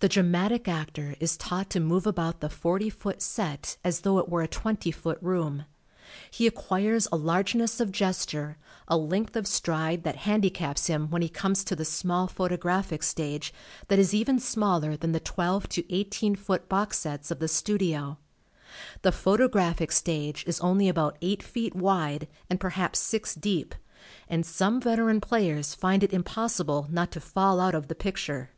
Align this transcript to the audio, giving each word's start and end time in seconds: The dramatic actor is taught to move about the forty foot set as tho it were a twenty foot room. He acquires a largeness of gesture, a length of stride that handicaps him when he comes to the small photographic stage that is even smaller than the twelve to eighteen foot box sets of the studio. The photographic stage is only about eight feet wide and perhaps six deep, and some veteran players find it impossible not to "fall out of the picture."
The 0.00 0.08
dramatic 0.08 0.68
actor 0.68 1.16
is 1.18 1.36
taught 1.36 1.68
to 1.70 1.80
move 1.80 2.06
about 2.06 2.38
the 2.38 2.48
forty 2.48 2.88
foot 2.88 3.20
set 3.20 3.78
as 3.82 4.02
tho 4.02 4.18
it 4.18 4.28
were 4.28 4.42
a 4.42 4.46
twenty 4.46 4.92
foot 4.92 5.18
room. 5.20 5.64
He 6.30 6.46
acquires 6.46 7.08
a 7.10 7.16
largeness 7.16 7.80
of 7.80 7.90
gesture, 7.90 8.58
a 8.86 8.96
length 8.96 9.34
of 9.34 9.48
stride 9.48 10.04
that 10.04 10.18
handicaps 10.18 10.86
him 10.86 11.10
when 11.10 11.20
he 11.20 11.28
comes 11.28 11.64
to 11.64 11.74
the 11.74 11.84
small 11.84 12.28
photographic 12.28 13.02
stage 13.02 13.52
that 13.88 13.98
is 13.98 14.14
even 14.14 14.38
smaller 14.38 14.96
than 14.96 15.10
the 15.10 15.18
twelve 15.18 15.68
to 15.70 15.92
eighteen 15.92 16.36
foot 16.36 16.68
box 16.68 17.00
sets 17.00 17.32
of 17.32 17.40
the 17.40 17.48
studio. 17.48 18.18
The 19.02 19.10
photographic 19.10 19.90
stage 19.90 20.44
is 20.46 20.60
only 20.60 20.88
about 20.88 21.18
eight 21.20 21.42
feet 21.42 21.74
wide 21.74 22.28
and 22.48 22.60
perhaps 22.60 23.00
six 23.00 23.34
deep, 23.34 23.74
and 24.28 24.46
some 24.46 24.80
veteran 24.80 25.20
players 25.20 25.74
find 25.74 26.04
it 26.04 26.12
impossible 26.12 26.86
not 26.88 27.10
to 27.10 27.20
"fall 27.20 27.58
out 27.58 27.74
of 27.74 27.88
the 27.88 27.96
picture." 27.96 28.50